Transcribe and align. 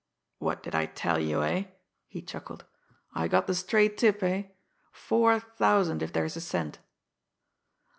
"What 0.39 0.63
did 0.63 0.73
I 0.73 0.87
tell 0.87 1.19
you, 1.19 1.43
eh?" 1.43 1.65
he 2.07 2.23
chuckled. 2.23 2.65
"I 3.13 3.27
got 3.27 3.45
the 3.45 3.53
straight 3.53 3.99
tip, 3.99 4.23
eh? 4.23 4.45
Four 4.91 5.39
thousand, 5.39 6.01
if 6.01 6.11
there's 6.11 6.35
a 6.35 6.41
cent!" 6.41 6.79